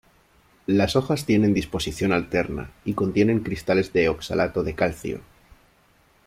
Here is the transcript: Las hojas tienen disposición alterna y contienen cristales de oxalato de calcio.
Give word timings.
Las 0.65 0.95
hojas 0.95 1.27
tienen 1.27 1.53
disposición 1.53 2.11
alterna 2.11 2.71
y 2.85 2.95
contienen 2.95 3.41
cristales 3.41 3.93
de 3.93 4.09
oxalato 4.09 4.63
de 4.63 4.73
calcio. 4.73 5.21